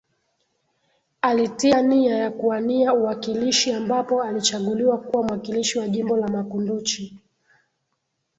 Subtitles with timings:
[1.21, 7.17] Alitia nia ya kuwania uwakilishi ambapo alichaguliwa kuwa mwakilishi wa jimbo la Makunduchi